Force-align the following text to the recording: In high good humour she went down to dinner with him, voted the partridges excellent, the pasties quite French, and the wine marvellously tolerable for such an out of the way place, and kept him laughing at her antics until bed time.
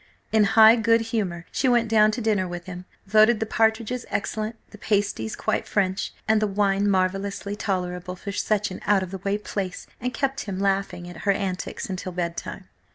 In 0.31 0.45
high 0.45 0.77
good 0.77 1.01
humour 1.13 1.45
she 1.51 1.69
went 1.69 1.87
down 1.87 2.09
to 2.13 2.21
dinner 2.21 2.47
with 2.47 2.65
him, 2.65 2.85
voted 3.05 3.39
the 3.39 3.45
partridges 3.45 4.03
excellent, 4.09 4.55
the 4.71 4.79
pasties 4.79 5.35
quite 5.35 5.67
French, 5.67 6.11
and 6.27 6.41
the 6.41 6.47
wine 6.47 6.89
marvellously 6.89 7.55
tolerable 7.55 8.15
for 8.15 8.31
such 8.31 8.71
an 8.71 8.81
out 8.87 9.03
of 9.03 9.11
the 9.11 9.19
way 9.19 9.37
place, 9.37 9.85
and 10.01 10.11
kept 10.11 10.45
him 10.45 10.57
laughing 10.57 11.07
at 11.07 11.17
her 11.17 11.31
antics 11.31 11.87
until 11.87 12.11
bed 12.13 12.35
time. 12.35 12.67